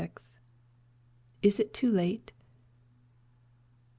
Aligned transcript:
Is 1.43 1.59
it 1.59 1.75
too 1.75 1.91
Late? 1.91 2.31